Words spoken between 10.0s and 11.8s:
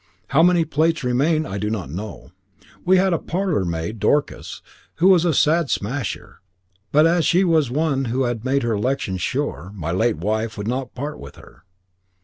wife would not part with her."